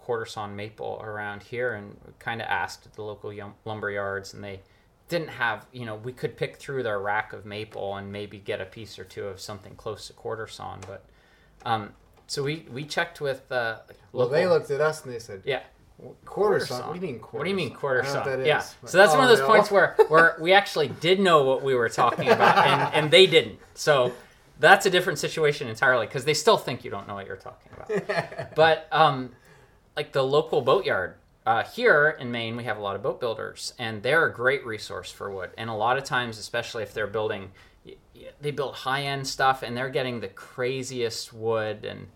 [0.00, 4.34] quarter sawn maple around here, and kind of asked at the local yum- lumber yards,
[4.34, 4.60] and they
[5.08, 5.66] didn't have.
[5.72, 8.98] You know, we could pick through their rack of maple and maybe get a piece
[8.98, 11.04] or two of something close to quarter sawn, but.
[11.64, 11.90] Um,
[12.26, 13.80] so we, we checked with uh,
[14.12, 15.60] Well, local, they looked at us and they said, yeah
[16.24, 16.86] quarter sawn?
[16.88, 18.22] What do you mean What do you mean quarter quarter sawn?
[18.22, 18.24] I sawn?
[18.24, 18.58] don't know what that Yeah.
[18.60, 18.90] is.
[18.90, 19.46] So that's Oh, one of those no.
[19.46, 23.26] points where, where we actually did know what we were talking about, and, and they
[23.26, 23.58] didn't.
[23.74, 24.12] So
[24.58, 27.72] that's a different situation entirely because they still think you don't know what you're talking
[27.74, 28.54] about.
[28.54, 29.30] but um,
[30.00, 31.12] like the local boatyard
[31.44, 34.64] uh, here in Maine, we have a lot of boat builders, and they're a great
[34.64, 35.50] resource for wood.
[35.58, 37.50] And a lot of times, especially if they're building,
[38.40, 42.06] they build high end stuff, and they're getting the craziest wood and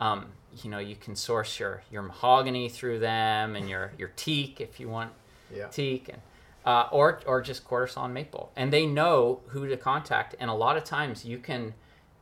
[0.00, 0.26] um,
[0.64, 4.80] you know you can source your your mahogany through them and your your teak if
[4.80, 5.12] you want
[5.54, 5.68] Yeah.
[5.68, 6.20] teak and
[6.66, 10.54] uh, or or just quarter sawn maple and they know who to contact and a
[10.54, 11.74] lot of times you can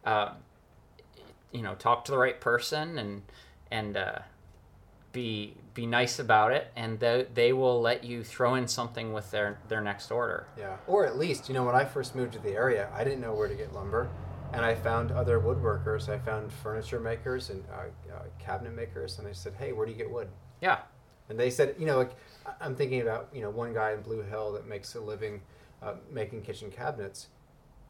[0.05, 0.31] uh,
[1.53, 3.23] you know talk to the right person and
[3.71, 4.19] and uh,
[5.17, 9.31] be be nice about it and they, they will let you throw in something with
[9.31, 10.77] their their next order Yeah.
[10.87, 13.35] Or at least, you know, when I first moved to the area, I didn't know
[13.35, 14.09] where to get lumber.
[14.53, 16.09] And I found other woodworkers.
[16.09, 19.19] I found furniture makers and uh, uh, cabinet makers.
[19.19, 20.29] And I said, hey, where do you get wood?
[20.61, 20.79] yeah
[21.29, 22.13] And they said, you know, like
[22.61, 25.41] I'm thinking about, you know, one guy in Blue Hill that makes a living
[25.83, 27.29] uh, making kitchen cabinets.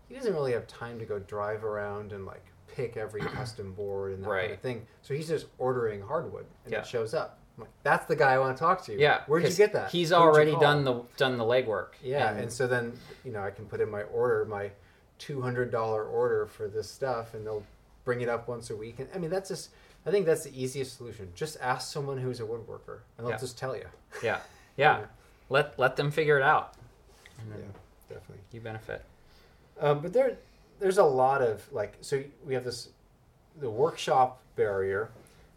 [0.09, 4.12] He doesn't really have time to go drive around and like pick every custom board
[4.12, 4.87] and that kind of thing.
[5.02, 6.81] So he's just ordering hardwood and Yeah.
[6.81, 7.38] it shows up.
[7.57, 8.98] I'm like, that's the guy I want to talk to.
[8.98, 9.90] yeah Where'd you get that?
[9.90, 12.92] he's Who'd already done the done the legwork Yeah, and, so then
[13.24, 14.70] you know I can put in my order, my
[15.18, 17.64] two hundred dollar order for this stuff, and they'll
[18.05, 18.98] bring it up once a week.
[18.98, 19.70] And I mean that's just
[20.05, 21.33] I think that's the easiest solution.
[21.35, 23.38] Just ask someone who's a woodworker, and they'll Yeah.
[23.38, 23.87] just tell you.
[24.22, 24.40] yeah
[24.76, 25.07] yeah Yeah.
[25.48, 26.74] let let them figure it out
[27.40, 28.44] and then Yeah, definitely.
[28.52, 29.02] you benefit
[29.81, 30.37] Um, but there,
[30.79, 32.91] there's a lot of like so we have this
[33.59, 35.11] the workshop barrier,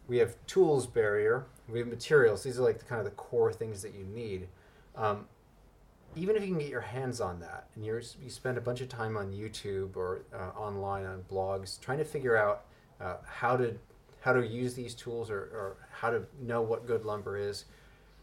[0.08, 2.42] we have tools barrier, we have materials.
[2.42, 4.48] These are like the kind of the core things that you need.
[4.96, 5.26] Um,
[6.16, 8.80] even if you can get your hands on that, and you're, you spend a bunch
[8.80, 12.64] of time on YouTube or uh, online on blogs trying to figure out
[13.00, 13.74] uh, how to
[14.20, 17.64] how to use these tools or, or how to know what good lumber is.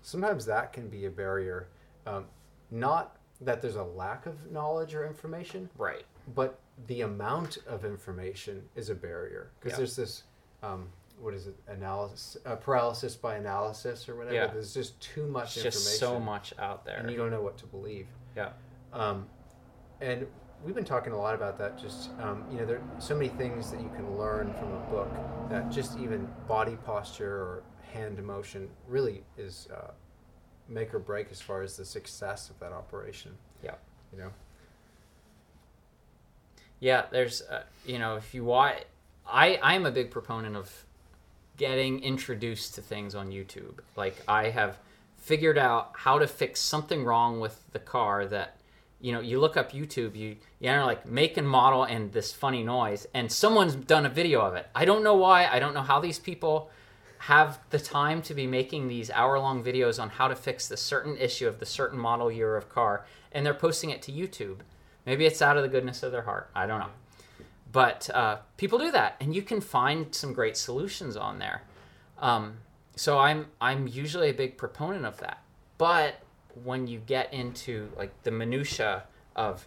[0.03, 1.67] Sometimes that can be a barrier.
[2.05, 2.25] Um,
[2.69, 6.05] not that there's a lack of knowledge or information, Right.
[6.35, 9.77] but the amount of information is a barrier because Yeah.
[9.77, 10.23] there's this
[10.63, 14.47] um, what is it analysis uh, paralysis by analysis or whatever Yeah.
[14.47, 16.97] there's just too much It's information just so much out there.
[16.97, 18.51] and you don't know what to believe Yeah.
[18.93, 19.27] um,
[20.01, 20.27] and
[20.63, 23.29] we've been talking a lot about that just um, you know there are so many
[23.29, 25.09] things that you can learn from a book
[25.49, 29.91] that just even body posture or hand motion really is uh,
[30.67, 33.75] make or break as far as the success of that operation Yeah.
[34.11, 34.31] you know
[36.79, 38.83] Yeah, there's, uh, you know, if you watch,
[39.27, 40.85] I I'm a big proponent of
[41.57, 43.79] getting introduced to things on YouTube.
[43.95, 44.77] Like I have
[45.17, 48.57] figured out how to fix something wrong with the car that,
[49.01, 52.31] you know, you look up YouTube, you you enter like make and model and this
[52.31, 54.67] funny noise, and someone's done a video of it.
[54.75, 55.47] I don't know why.
[55.47, 56.69] I don't know how these people
[57.19, 60.77] have the time to be making these hour long videos on how to fix the
[60.77, 64.59] certain issue of the certain model year of car, and they're posting it to YouTube.
[65.07, 66.49] Maybe it's out of the goodness of their heart.
[66.53, 66.89] I don't know.
[67.71, 71.63] But uh, people do that, and you can find some great solutions on there.
[72.19, 72.57] Um,
[72.97, 75.41] so I'm I'm usually a big proponent of that.
[75.77, 76.19] But
[76.63, 79.03] when you get into like the minutia
[79.35, 79.65] of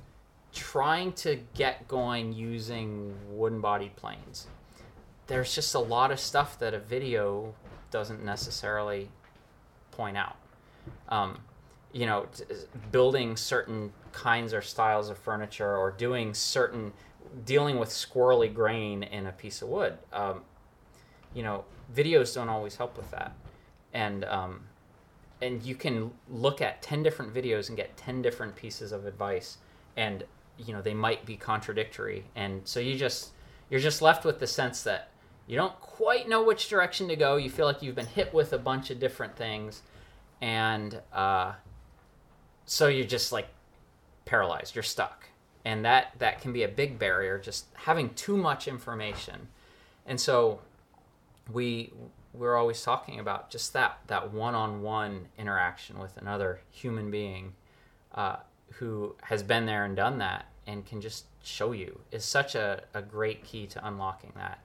[0.52, 4.46] trying to get going using wooden bodied planes,
[5.26, 7.54] there's just a lot of stuff that a video
[7.90, 9.08] doesn't necessarily
[9.90, 10.36] point out.
[11.08, 11.38] Um,
[11.92, 12.26] you know,
[12.92, 16.92] building certain kinds or styles of furniture or doing certain,
[17.44, 19.98] dealing with squirrely grain in a piece of wood.
[20.12, 20.42] Um,
[21.34, 23.32] you know, videos don't always help with that.
[23.92, 24.62] And, um,
[25.42, 29.58] and you can look at 10 different videos and get 10 different pieces of advice
[29.96, 30.24] and
[30.58, 33.30] you know they might be contradictory and so you just
[33.70, 35.08] you're just left with the sense that
[35.46, 38.52] you don't quite know which direction to go you feel like you've been hit with
[38.52, 39.82] a bunch of different things
[40.40, 41.52] and uh,
[42.70, 43.48] so you're just like
[44.26, 44.76] paralyzed.
[44.76, 45.24] You're stuck.
[45.64, 49.48] And that that can be a big barrier just having too much information.
[50.06, 50.60] And so
[51.52, 51.92] we
[52.32, 57.54] we're always talking about just that that one-on-one interaction with another human being
[58.14, 58.36] uh,
[58.74, 61.98] who has been there and done that and can just show you.
[62.12, 64.60] Is such a, a great key to unlocking that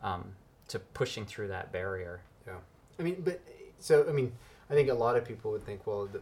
[0.00, 0.36] um,
[0.68, 2.20] to pushing through that barrier.
[2.46, 2.58] Yeah,
[3.00, 3.40] I mean, but
[3.80, 4.30] so I mean,
[4.70, 6.20] I think a lot of people would think, well, the,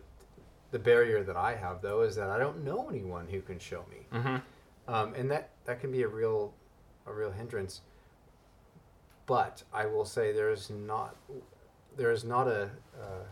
[0.71, 3.85] the barrier that I have though is that I don't know anyone who can show
[3.91, 4.93] me, mm-hmm.
[4.93, 6.53] um, and that that can be a real
[7.07, 7.81] a real hindrance.
[9.27, 11.17] But I will say there is not
[11.97, 13.25] there is not a uh,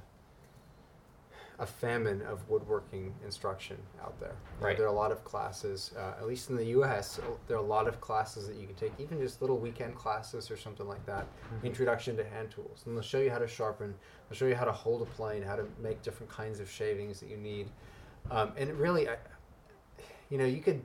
[1.60, 4.36] a famine of woodworking instruction out there.
[4.60, 4.76] Right.
[4.76, 7.18] There are a lot of classes, uh, at least in the U.S.
[7.48, 10.50] There are a lot of classes that you can take, even just little weekend classes
[10.52, 11.26] or something like that.
[11.64, 13.92] Introduction to hand tools, and they'll show you how to sharpen.
[14.28, 17.18] They'll show you how to hold a plane, how to make different kinds of shavings
[17.20, 17.68] that you need.
[18.30, 19.16] Um, and really, I,
[20.30, 20.80] you know, you could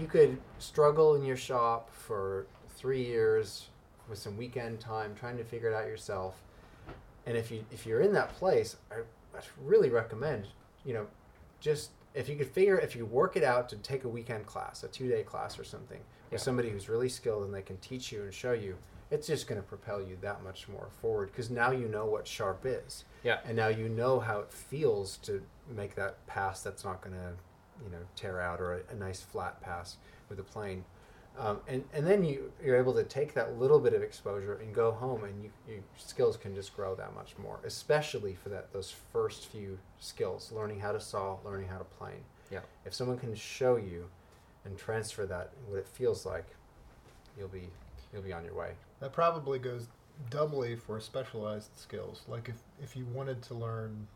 [0.00, 3.68] you could struggle in your shop for three years
[4.08, 6.42] with some weekend time trying to figure it out yourself.
[7.26, 8.96] And if you if you're in that place, I,
[9.36, 10.46] I really recommend
[10.84, 11.06] you know
[11.60, 14.84] just if you could figure if you work it out to take a weekend class,
[14.84, 16.34] a two day class or something Yeah.
[16.36, 18.76] with somebody who's really skilled and they can teach you and show you,
[19.10, 22.26] it's just going to propel you that much more forward because now you know what
[22.28, 23.04] sharp is.
[23.24, 23.38] Yeah.
[23.44, 25.42] And now you know how it feels to
[25.74, 27.32] make that pass that's not going to
[27.84, 29.96] you know tear out or a, a nice flat pass
[30.28, 30.84] with a plane
[31.38, 34.74] um, and and then you you're able to take that little bit of exposure and
[34.74, 38.72] go home and you, your skills can just grow that much more especially for that
[38.72, 42.60] those first few skills learning how to saw learning how to plane Yeah.
[42.84, 44.08] if someone can show you
[44.64, 46.46] and transfer that what it feels like
[47.36, 47.68] you'll be
[48.12, 49.88] you'll be on your way That probably goes
[50.30, 52.22] doubly for specialized skills.
[52.28, 54.06] Like if, if you wanted to learn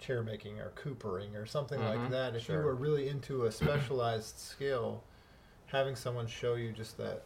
[0.00, 2.56] chair making or coopering or something Mhm, like that, if sure.
[2.58, 5.04] you were really into a specialized skill,
[5.68, 7.22] having someone show you just that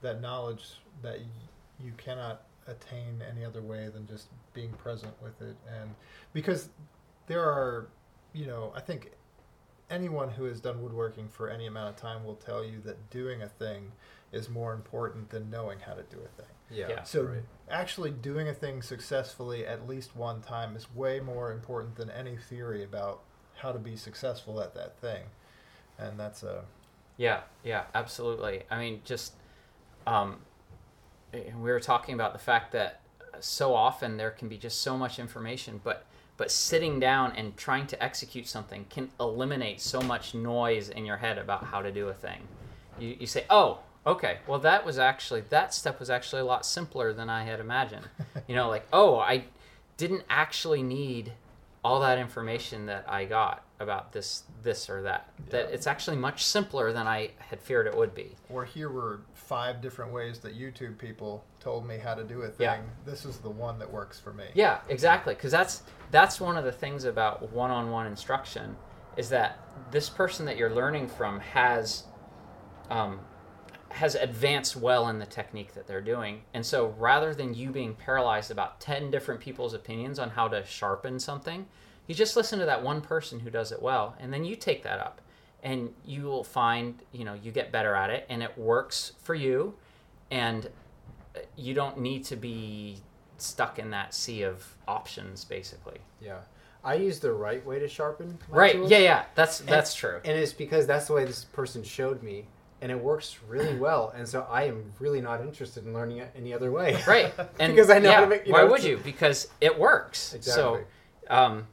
[0.00, 0.64] that knowledge
[1.02, 1.26] that y-
[1.84, 5.90] you cannot attain any other way than just being present with it and
[6.32, 6.68] because
[7.26, 7.88] there are
[8.32, 9.12] you know i think
[9.90, 13.42] anyone who has done woodworking for any amount of time will tell you that doing
[13.42, 13.90] a thing
[14.32, 17.02] is more important than knowing how to do a thing yeah, Yeah.
[17.04, 17.42] so right.
[17.70, 22.36] actually doing a thing successfully at least one time is way more important than any
[22.36, 23.22] theory about
[23.56, 25.22] how to be successful at that thing
[25.98, 26.64] and that's a
[27.18, 28.62] Yeah, yeah, absolutely.
[28.70, 29.34] I mean, just
[30.06, 30.36] um,
[31.34, 33.02] eh, we were talking about the fact that
[33.40, 36.06] so often there can be just so much information, but
[36.38, 41.16] but sitting down and trying to execute something can eliminate so much noise in your
[41.16, 42.40] head about how to do a thing.
[42.98, 46.64] You you say, oh, Okay, well, that was actually that step was actually a lot
[46.64, 48.08] simpler than I had imagined.
[48.48, 49.44] you know, like oh, I
[49.98, 51.32] didn't actually need
[51.84, 55.28] all that information that I got about this this or that.
[55.50, 58.34] That it's actually much simpler than I had feared it would be.
[58.50, 62.48] Or here were five different ways that YouTube people told me how to do a
[62.48, 62.64] thing.
[62.64, 62.80] Yeah.
[63.06, 64.44] This is the one that works for me.
[64.54, 65.34] Yeah, exactly.
[65.34, 68.76] Because that's that's one of the things about one-on-one instruction
[69.16, 69.58] is that
[69.90, 72.04] this person that you're learning from has
[72.90, 73.20] um,
[73.90, 77.94] has advanced well in the technique that they're doing, and so rather than you being
[77.94, 81.66] paralyzed about ten different people's opinions on how to sharpen something,
[82.06, 84.82] you just listen to that one person who does it well, and then you take
[84.82, 85.20] that up,
[85.62, 89.34] and you will find you know you get better at it, and it works for
[89.34, 89.74] you,
[90.30, 90.66] and
[91.34, 92.98] uh, you don't need to be
[93.38, 95.98] stuck in that sea of options basically.
[96.20, 96.38] Yeah.
[96.84, 98.38] I use the right way to sharpen.
[98.48, 98.72] right.
[98.72, 99.24] tools, yeah yeah.
[99.34, 100.20] That's and- that's true.
[100.24, 102.46] And it's because that's the way this person showed me,
[102.80, 104.12] and it works really well.
[104.16, 107.00] And so I am really not interested in learning it any other way.
[107.06, 108.46] right and because I know yeah, how to make.
[108.46, 110.82] You why know, would you because it works Exactly.
[111.28, 111.66] so um,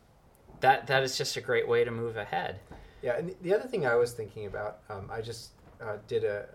[0.62, 2.60] that that is just a great way to move ahead
[3.02, 6.46] Yeah, and the other thing I was thinking about, um, I just uh, did a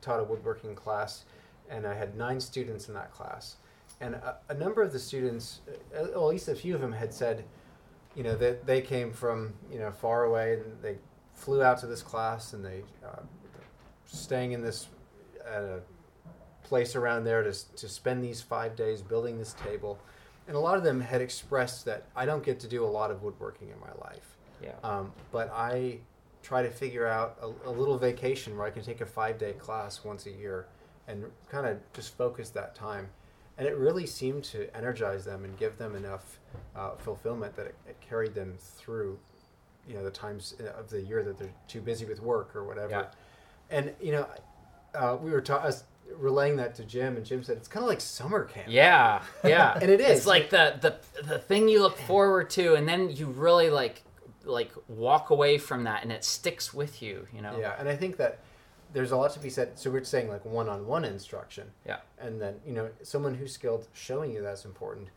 [0.00, 1.24] taught a woodworking class,
[1.68, 3.56] and I had nine students in that class,
[4.00, 5.60] and a, a number of the students,
[5.94, 7.44] uh, at least a few of them, had said,
[8.16, 10.96] you know, that they came from you know far away, and they
[11.32, 13.20] flew out to this class, and they uh,
[14.12, 14.88] staying in this
[15.46, 15.78] uh,
[16.62, 19.98] place around there to to spend these five days building this table,
[20.46, 23.10] and a lot of them had expressed that I don't get to do a lot
[23.10, 24.36] of woodworking in my life.
[24.62, 25.98] yeah Um, but I
[26.42, 29.52] try to figure out a, a little vacation where I can take a five day
[29.52, 30.66] class once a year
[31.06, 33.08] and kind of just focus that time.
[33.58, 36.40] And it really seemed to energize them and give them enough
[36.74, 39.18] uh, fulfillment that it, it carried them through,
[39.86, 42.90] you know, the times of the year that they're too busy with work or whatever.
[42.90, 43.04] Yeah.
[43.70, 44.26] And you know,
[44.94, 45.70] uh, we were ta-
[46.16, 48.66] relaying that to Jim, and Jim said it's kind of like summer camp.
[48.68, 50.18] yeah yeah And it is.
[50.18, 54.02] it's like the the the thing you look forward to and then you really like
[54.44, 57.94] like walk away from that and it sticks with you you know Yeah, and I
[57.96, 58.40] think that
[58.92, 59.78] there's a lot to be said.
[59.78, 61.70] So we're saying like one-on-one instruction.
[61.86, 61.98] Yeah.
[62.18, 65.08] And then you know someone who's skilled showing you that's important.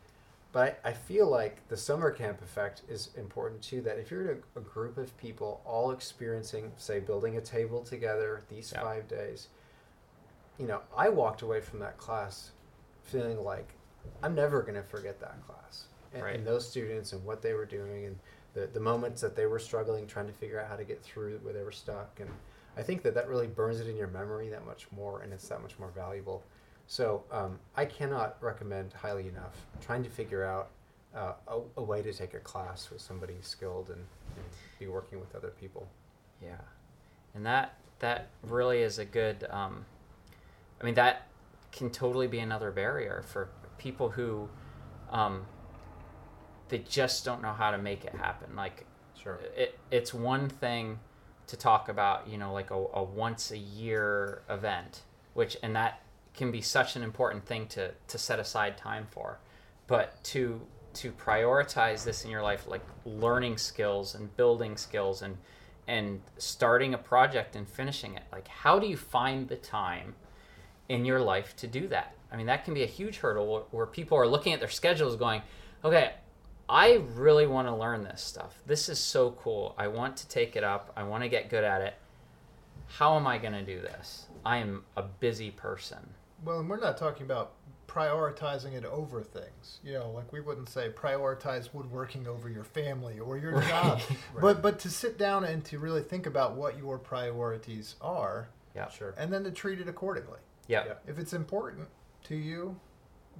[0.53, 3.81] But I, I feel like the summer camp effect is important too.
[3.81, 7.81] That if you're in a, a group of people all experiencing, say, building a table
[7.83, 8.81] together these Yeah.
[8.83, 9.47] five days,
[10.57, 12.51] you know, I walked away from that class
[13.03, 13.67] feeling like
[14.21, 16.35] I'm never going to forget that class and, Right.
[16.35, 18.19] and those students and what they were doing and
[18.53, 21.39] the, the moments that they were struggling trying to figure out how to get through
[21.41, 22.29] where they were stuck and
[22.77, 25.47] i think that that really burns it in your memory that much more and it's
[25.47, 26.43] that much more valuable
[26.87, 30.69] so um, i cannot recommend highly enough trying to figure out
[31.15, 33.99] uh, a, a way to take a class with somebody skilled and,
[34.35, 34.45] and
[34.79, 35.87] be working with other people
[36.41, 36.57] Yeah,
[37.35, 39.47] and that that really is a good.
[39.49, 39.85] Um,
[40.81, 41.27] I mean, that
[41.71, 44.49] can totally be another barrier for people who
[45.09, 45.45] um,
[46.67, 48.55] they just don't know how to make it happen.
[48.55, 48.85] Like
[49.21, 50.99] sure it, it's one thing
[51.47, 56.01] to talk about, you know, like a, a once a year event, which and that
[56.33, 59.39] can be such an important thing to to set aside time for,
[59.87, 60.61] but to
[60.95, 65.37] to prioritize this in your life, like learning skills and building skills and
[65.87, 68.23] and starting a project and finishing it.
[68.31, 70.15] Like, how do you find the time
[70.87, 72.15] in your life to do that?
[72.31, 74.69] I mean, that can be a huge hurdle where, where people are looking at their
[74.69, 75.41] schedules, going,
[75.83, 76.13] "Okay,
[76.69, 78.61] I really want to learn this stuff.
[78.65, 79.75] This is so cool.
[79.77, 80.91] I want to take it up.
[80.95, 81.95] I want to get good at it.
[82.87, 84.27] How am I going to do this?
[84.45, 86.13] I am a busy person.
[86.43, 87.53] Well, and we're not talking about
[87.87, 89.79] prioritizing it over things.
[89.83, 93.67] You know, like we wouldn't say prioritize woodworking over your family or your Right.
[93.67, 94.01] job.
[94.33, 94.41] Right.
[94.41, 98.89] But but to sit down and to really think about what your priorities are Yeah.
[98.89, 100.39] sure and then to treat it accordingly.
[100.67, 100.85] Yeah.
[100.85, 100.93] Yeah.
[101.07, 101.87] If it's important
[102.23, 102.79] to you,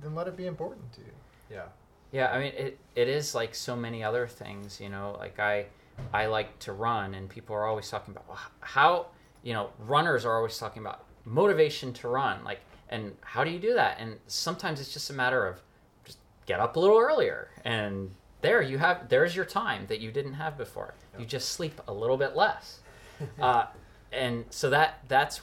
[0.02, 1.13] then let it be important to you.
[1.50, 1.66] yeah
[2.12, 5.66] Yeah, I mean it, it is like so many other things, you know, like I
[6.13, 9.08] I like to run and people are always talking about "Well, how,
[9.42, 12.44] you know, runners are always talking about motivation to run.
[12.44, 12.60] Like
[12.94, 13.98] and how do you do that?
[14.00, 15.62] And sometimes it's just a matter of
[16.06, 20.12] just get up a little earlier and there you have there's your time that you
[20.12, 20.94] didn't have before.
[21.20, 22.80] You just sleep a little bit less.
[23.41, 23.66] uh,
[24.12, 25.41] and so that that's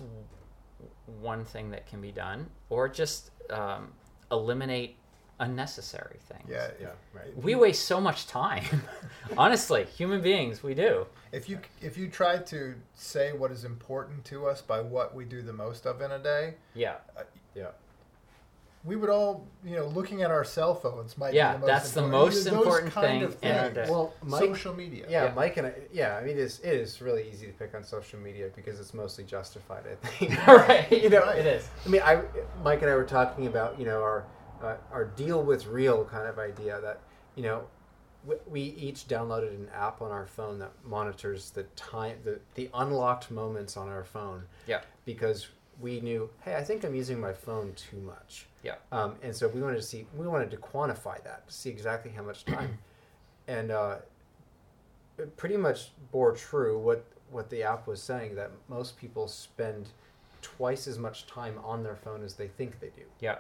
[1.21, 3.89] one thing that can be done or just um,
[4.31, 4.97] eliminate
[5.41, 6.69] unnecessary things Yeah.
[6.81, 8.63] yeah right we waste so much time
[9.39, 14.25] honestly human beings we do If you if you try to say what is important
[14.27, 16.97] to us by what we do the most of in a day, yeah
[17.55, 17.67] yeah
[18.83, 21.67] we would all, you know, looking at our cell phones might Yeah, be the most
[21.67, 23.75] that's the most Those important kind thing of in our things.
[23.75, 23.87] day.
[23.91, 25.05] Well, Mike, social media.
[25.07, 25.35] yeah, Yeah.
[25.35, 27.85] Mike and I, yeah, I mean, it is, it is really easy to pick on
[27.85, 29.83] social media because it's mostly justified.
[29.87, 30.47] I think.
[30.47, 30.91] right.
[30.91, 31.69] You know, it is.
[31.85, 32.23] I mean, I,
[32.65, 34.25] Mike and I were talking about you know our
[34.63, 37.01] uh, our deal with real kind of idea that
[37.37, 37.65] you know
[38.25, 42.71] we, we each downloaded an app on our phone that monitors the time the the
[42.73, 44.81] unlocked moments on our phone Yeah.
[45.05, 45.49] because
[45.81, 48.75] we knew hey I think I'm using my phone too much Yeah.
[48.93, 52.11] um, and so we wanted to see we wanted to quantify that to see exactly
[52.11, 52.79] how much time
[53.49, 53.97] and uh,
[55.19, 59.89] it pretty much bore true what what the app was saying that most people spend
[60.43, 63.03] twice as much time on their phone as they think they do.
[63.21, 63.37] Yeah.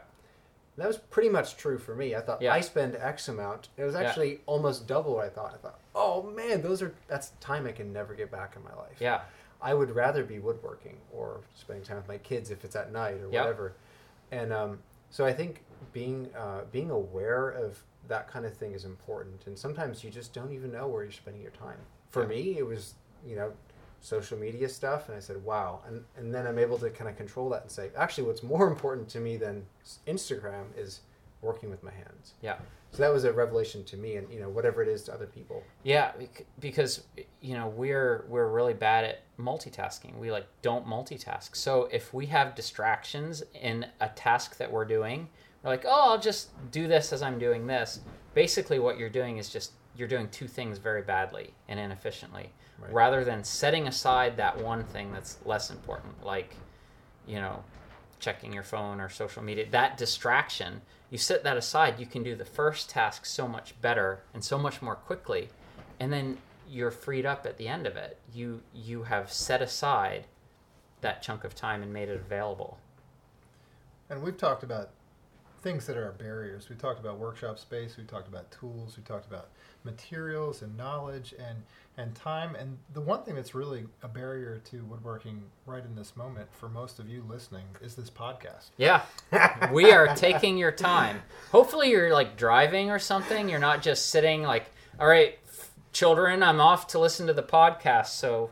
[0.76, 2.14] That was pretty much true for me.
[2.14, 2.52] I thought Yeah.
[2.52, 3.68] I spend X amount.
[3.76, 4.02] It was Yeah.
[4.02, 5.54] actually almost double what I thought.
[5.54, 8.74] I thought, oh man, those are that's time I can never get back in my
[8.76, 8.98] life.
[9.00, 9.22] Yeah.
[9.62, 13.20] I would rather be woodworking or spending time with my kids if it's at night
[13.20, 13.32] or Yep.
[13.32, 13.72] whatever.
[14.30, 14.78] And um,
[15.10, 19.46] so I think being uh, being aware of that kind of thing is important.
[19.46, 21.78] And sometimes you just don't even know where you're spending your time.
[22.10, 22.28] For Yeah.
[22.28, 22.94] me, it was
[23.26, 23.52] you know
[24.02, 25.82] social media stuff, and I said, wow.
[25.86, 28.66] And and then I'm able to kind of control that and say, actually, what's more
[28.74, 29.66] important to me than
[30.06, 31.00] Instagram is
[31.42, 32.34] working with my hands.
[32.42, 32.56] Yeah.
[32.92, 35.26] So that was a revelation to me, and you know whatever it is to other
[35.26, 35.62] people.
[35.84, 36.12] Yeah,
[36.58, 37.04] because
[37.40, 40.18] you know we're we're really bad at multitasking.
[40.18, 41.54] We like don't multitask.
[41.54, 45.28] So if we have distractions in a task that we're doing,
[45.62, 48.00] we're like, "Oh, I'll just do this as I'm doing this."
[48.34, 52.92] Basically what you're doing is just you're doing two things very badly and inefficiently Right.
[52.94, 56.54] rather than setting aside that one thing that's less important like
[57.26, 57.62] you know
[58.20, 62.36] checking your phone or social media that distraction you set that aside you can do
[62.36, 65.48] the first task so much better and so much more quickly
[65.98, 66.38] and then
[66.70, 68.18] you're freed up at the end of it.
[68.32, 70.26] You you have set aside
[71.00, 72.78] that chunk of time and made it available.
[74.08, 74.90] And we've talked about
[75.62, 76.68] things that are barriers.
[76.68, 77.96] We talked about workshop space.
[77.96, 78.96] We talked about tools.
[78.96, 79.48] We talked about
[79.84, 81.62] materials and knowledge and
[81.96, 82.54] and time.
[82.54, 86.68] And the one thing that's really a barrier to woodworking right in this moment for
[86.68, 88.70] most of you listening is this podcast.
[88.76, 89.02] yeah
[89.72, 94.42] we are taking your time hopefully you're like driving or something you're not just sitting
[94.42, 94.66] like
[94.98, 98.50] all right f- children i'm off to listen to the podcast so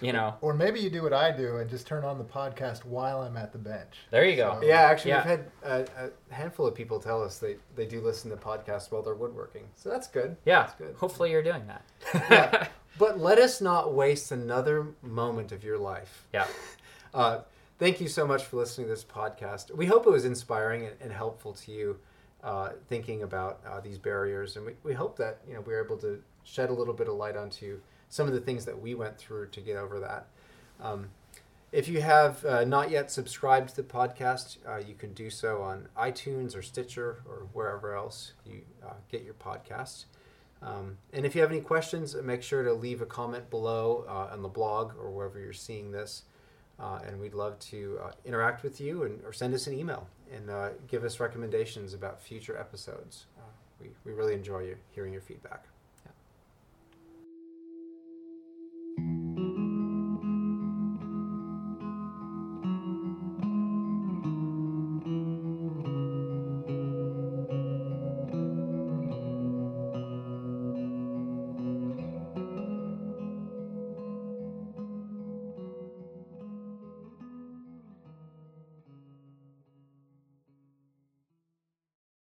[0.00, 2.84] you know Or maybe you do what I do and just turn on the podcast
[2.84, 3.94] while I'm at the bench.
[4.10, 5.16] there you go So- Yeah, actually, Yeah.
[5.28, 8.90] we've had a, a handful of people tell us they, they do listen to podcasts
[8.90, 9.64] while they're woodworking.
[9.76, 10.36] So that's good.
[10.44, 10.94] yeah That's good.
[10.96, 11.82] hopefully you're doing that
[12.30, 12.68] Yeah.
[12.98, 16.26] But let us not waste another moment of your life.
[16.32, 16.46] yeah
[17.14, 17.40] Uh,
[17.78, 19.74] thank you so much for listening to this podcast.
[19.74, 21.98] We hope it was inspiring and, and helpful to you
[22.44, 24.56] uh, thinking about uh, these barriers.
[24.56, 27.14] And we, we hope that you know we're able to shed a little bit of
[27.14, 30.26] light onto some of the things that we went through to get over that.
[30.80, 31.10] Um,
[31.70, 35.60] if you have uh, not yet subscribed to the podcast, uh, you can do so
[35.60, 40.06] on iTunes or Stitcher or wherever else you uh, get your podcasts.
[40.62, 44.32] Um, and if you have any questions, make sure to leave a comment below uh,
[44.32, 46.22] on the blog or wherever you're seeing this.
[46.80, 50.08] Uh, and we'd love to uh, interact with you and, or send us an email
[50.32, 50.50] and
[50.86, 53.26] give us recommendations about future episodes.
[53.80, 55.64] We, we really enjoy you, hearing your feedback.